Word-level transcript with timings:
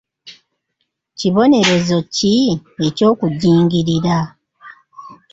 Kibonerezo 1.17 1.97
ki 2.15 2.35
eky'okujingirira? 2.85 4.17